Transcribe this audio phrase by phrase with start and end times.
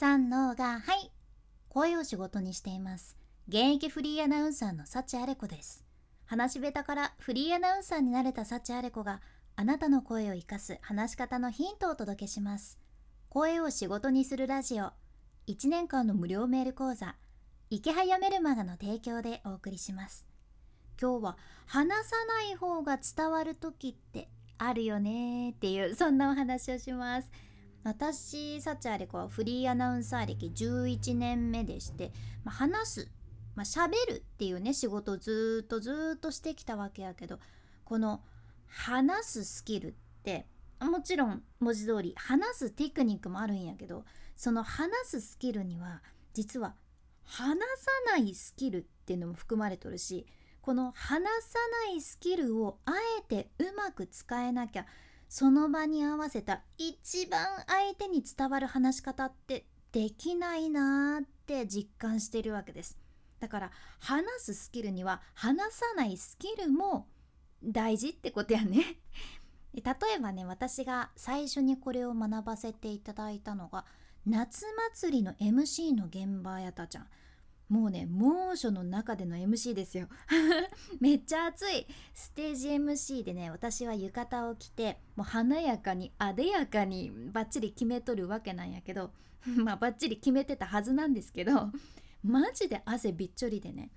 [0.00, 1.10] 三のがはい。
[1.68, 3.16] 声を仕事にしています。
[3.48, 5.84] 現役フリーアナウンサーの幸あれ子です。
[6.24, 9.20] 話し下手からフリーアナウンサーになれた幸あれ子が
[9.56, 12.78] あなたの声を生かす話し方のヒントをお届けします。
[13.28, 14.92] 声を仕事にするラジオ。
[15.48, 17.16] 1年間の無料メール講座。
[17.68, 20.28] 池早メルマガの提供でお送りします。
[21.02, 24.28] 今日は話さない方が伝わる時って
[24.58, 27.28] あるよねっていうそんなお話をします。
[27.84, 32.12] 私幸あれ子はフリーアナウンサー歴11年目でして、
[32.44, 33.08] まあ、話す
[33.58, 37.40] まあ、喋るっていうね仕事をずっとずっとしてきたわけやけど
[37.84, 38.20] この
[38.68, 40.46] 話すスキルって
[40.80, 44.04] もちろん文字通り話すテクニックもあるんやけど
[44.36, 46.02] その話すスキルには
[46.34, 46.76] 実は
[47.24, 50.24] 話さないスキルっていうのも含まれとるし
[50.60, 51.58] この話さ
[51.88, 54.86] ないスキルをあえてうまく使えなきゃ
[55.28, 62.98] その場に合わせた一番相手に伝わる話し方ってできないなーって実感してるわけです。
[63.40, 67.06] だから話すスキルには話さないスキルも
[67.62, 68.84] 大事ってことやね
[69.74, 69.82] 例
[70.16, 73.84] えばね私が最初にこれを学ばせていただいたのが
[74.26, 77.08] 夏祭りの MC の現場やったじゃん
[77.68, 80.08] もうね猛暑の中での MC ですよ。
[81.00, 81.86] めっちゃ暑い。
[82.14, 89.12] ステージ MC でね私は浴衣を着てもう華やかにあでやかにバッチリ決めとるわけなんやけど
[89.56, 91.70] まあバッチリ決めてたはずなんですけど
[92.22, 93.90] マジで汗びっちょりでね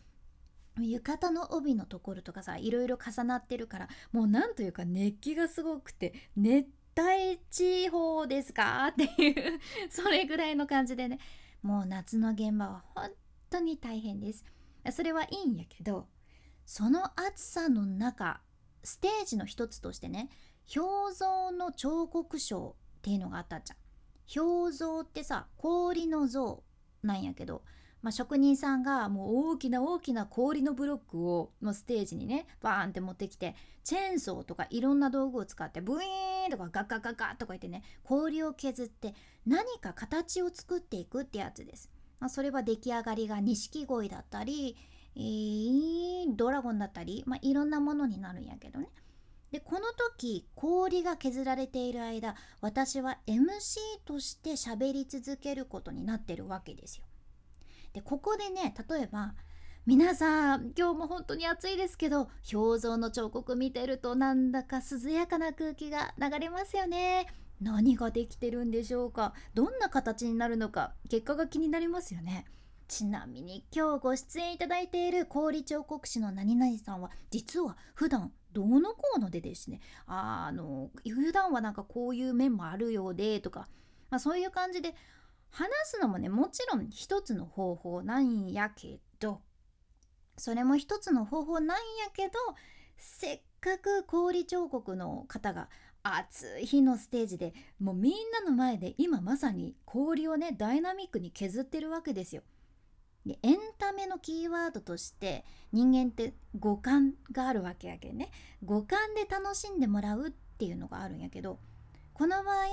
[0.80, 6.68] 浴衣の帯のところとかさいろいろ重なってるからもうなんというか熱気がすごくて熱
[7.00, 8.88] 帯地方ですか？
[8.88, 11.20] っていうそれぐらいの感じでね
[11.62, 13.12] もう夏の現場は本
[13.52, 14.44] 当に大変です
[14.92, 16.08] それはいいんやけど
[16.66, 18.42] その暑さの中
[18.84, 20.30] ステージの一つとしてね
[20.74, 23.78] 氷像の彫刻賞っていうのがあったじゃん
[24.34, 26.64] 氷像ってさ氷の像
[27.04, 27.64] なんやけど
[28.02, 39.14] まあ、職人さんがもう大きな大きな氷のブロックをもうステージにねバーンって持ってきてチェーンソーとかいろんな道具を使ってブイーンとかガッガッガッガッとか言ってね氷を削って
[39.46, 41.92] 何か形を作っていくってやつです。
[42.22, 44.78] まあ、それは出来上がりが錦鯉だったり、
[45.16, 48.88] えー、ドラゴンだったり、まあ、いろんなものになるんやけどね。
[49.52, 57.06] でこの時氷が削られている間私は MC として喋り続けることになってるわけですよ。
[57.92, 59.34] でここでね例えば
[59.86, 67.28] 皆さん今日も本当に暑いですけど表像の彫刻見てるとなんだか涼やかな空気が流れますよね
[67.62, 69.34] 何ができてるんでしょうか？
[69.54, 70.94] どんな形になるのか？
[71.10, 72.46] 結果が気になりますよね。
[72.88, 83.70] ちなみに今日ご出演いただいている氷彫刻師の何々さんは実は普段どうのこうのでですねあの普段はなんかこういう面もあるようでとか、
[84.10, 84.94] まあ、そういう感じで
[85.52, 89.40] 話すのもねもちろん一つの方法なんやけど
[90.38, 91.84] それも一つの方法なんや
[92.14, 92.34] けど
[92.98, 95.70] せっかく氷彫刻の方が
[96.04, 102.42] 暑い日のステージでもうみんなの前で今まさに氷をねダイナミックに削ってるわけですよ。
[103.26, 108.32] でエンタメのキーワードとして人間って五感があるわけやけんね
[108.64, 111.60] 五感で楽しんでもらうっていうのがあるんやけど
[112.14, 112.66] この場合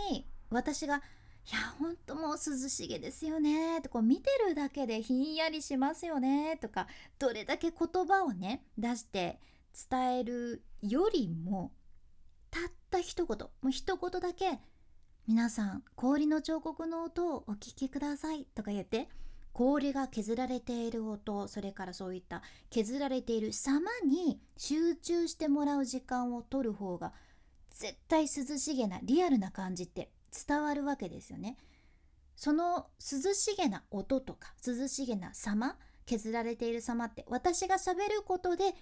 [0.50, 0.99] 私がい
[1.53, 6.87] やほんともう涼しげですよねとこう見てるだけでひんやりしますよねとか
[7.19, 9.38] どれだけ言葉をね出して
[9.91, 11.72] 伝えるよりも
[12.88, 14.59] った一言もう一言だけ
[15.28, 19.09] 「皆さん氷の彫刻の音をお聞きください」とか言って
[19.53, 27.12] 氷が削られている音それからそういった削られている様に集中してもらう時間を取る方が
[27.71, 30.10] 絶対涼しげなリアルな感じって
[30.47, 31.56] 伝わるわけですよね。
[32.34, 35.76] その涼しげな音とか涼しげな様
[36.06, 38.75] 削られている様って私がしゃべることで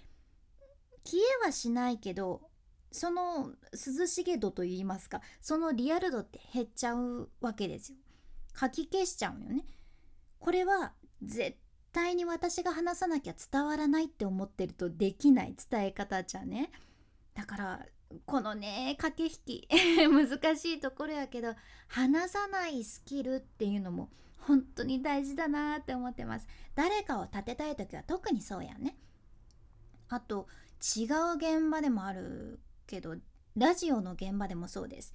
[1.03, 2.49] 消えはしないけど
[2.91, 7.97] その涼しげ度といいますかそのリアル度って減っちゃうわけですよ。
[8.59, 9.65] 書き消しちゃうよね。
[10.39, 11.57] これは絶
[11.91, 16.71] 対に私が話さなきゃ伝わらないって思ってるとできない伝え方じゃね。
[17.33, 17.85] だから
[18.25, 19.67] このね駆け引き
[20.07, 21.55] 難しいところやけど
[21.87, 28.97] 話さないスキルっていうのも本当に大事だなって思ってます誰かを立てたい時は特にそうやね
[30.09, 30.47] あと
[30.97, 33.15] 違う現場でもあるけど
[33.55, 35.13] ラジオの現場でもそうです。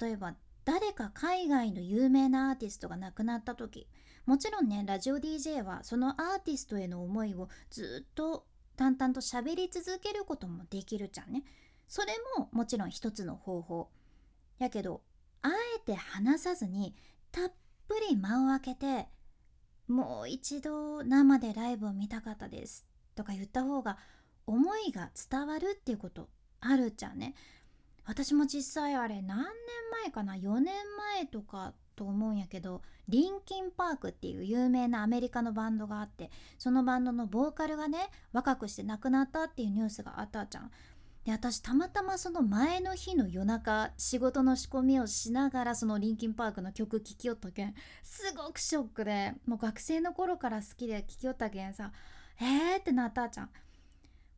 [0.00, 0.34] 例えば
[0.64, 3.86] 誰か海外の有名なアーティストが亡くなった時
[4.24, 11.44] もちろんねラジオ DJ はそのアーティストへの思いをずっと淡々と喋り続けることもできるじゃんね。
[11.86, 13.90] それももちろん一つの方法。
[14.58, 15.02] やけど
[15.42, 16.94] あえて話さずに
[17.30, 17.52] たっ
[17.88, 19.08] ぷり間を空けて
[19.86, 23.98] もう一度生でライブを見たかったですとか言った方が
[24.46, 26.28] 思いが伝わるっていうこと。
[26.66, 27.34] あるじゃんね
[28.06, 29.46] 私も実際あれ何年
[30.02, 30.74] 前かな？4年
[31.14, 37.98] 前とかと思うんやけどリンキンパークっていう有名なアメリカのバンドがあってそのバンドのボーカルがね
[38.32, 40.70] 若くして亡くなったっていうニュースがあったじゃん。
[41.24, 51.92] で私たまたまその前の日の夜中仕事の仕込みをしながらそのリンキンパークの曲聴きよったけんすごくショックでもう学生の頃から好きで聴きよったけんさ
[52.38, 53.50] えーってなったじゃん。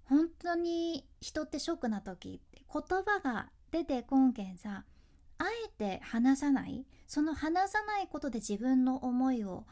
[0.08, 4.84] 本当に人ってショックな時って言葉が出てこんけんさ
[5.38, 6.86] あえて話さない。
[7.06, 9.66] その話さないことで自分の思いを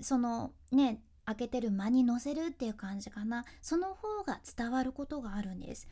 [0.00, 3.44] そのね開けてる間に乗せるっていう感じかな。
[3.60, 5.88] その方が伝わることがあるんです。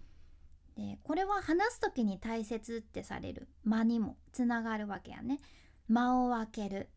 [0.77, 3.49] でこれは話す時に大切ってされる。
[3.65, 4.17] 間にも。
[4.33, 5.41] つながるわけやね。
[5.89, 6.89] 間を空ける。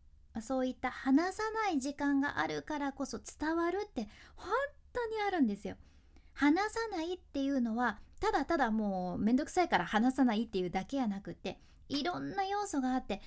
[0.41, 4.51] そういった話さない時間があるからこそ伝わるって本
[4.93, 5.75] 当にあるんですよ。
[6.35, 11.59] 話さないっていうのはただただもうめんどくさいから話さないっていうだけやなくって
[11.89, 13.21] いろんな要素があって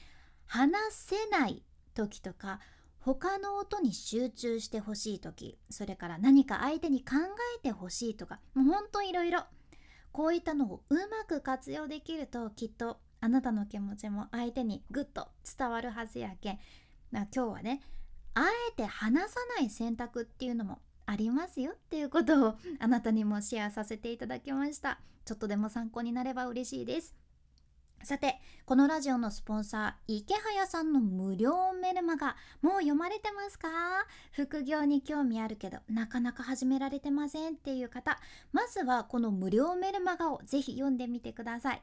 [0.47, 1.63] 話せない
[1.95, 2.61] 時とか
[3.01, 7.17] 他の音に集中してほしい時それから何か相手に考
[7.57, 9.45] えてほしいとかもうほんといろいろ
[10.13, 15.29] こういったのをうまく活用できるときっとあなたの気持ちも相手にぐっと
[15.59, 16.59] 伝わるはずやけん。
[17.13, 17.81] 今日はね
[18.35, 25.01] あえて話さない選択っていうのもありますよっていうことをあなたにもシェアさせていただきました。
[25.25, 27.15] ちょっとでも参考になれば嬉しいです。
[28.05, 33.69] さてこのラジオのスポンサー池早さんの無料メルマガもう読まれてますか？
[34.33, 38.21] 副業に興味あるけどなかなか始められてませんっていう方
[38.53, 41.83] まずはこの無料メルマガをぜひ読んでみてください。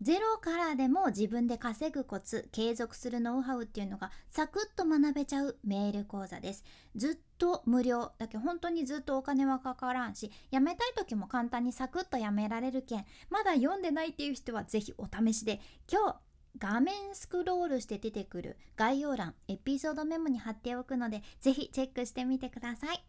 [0.00, 6.64] ゼロからでも自分で稼ぐコツ継続するノウハウっていうのがサクッと学べちゃうメール講座です。
[6.96, 15.60] ずっと無料だけ本当にずっとお金はかからんしやめたい時も簡単にサクッとやめられるけんまだ読んでないっていう人はぜひお試しで。
[15.90, 16.16] 今日
[16.58, 23.04] 画面スクロールして出てくる概要欄エピソードメモに貼っておくのでぜひチェックしてみてください。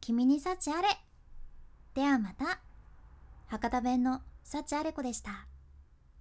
[0.00, 0.88] 君に幸あれ。
[1.94, 2.60] ではまた。
[3.46, 5.53] 博多弁の幸あれ子でした。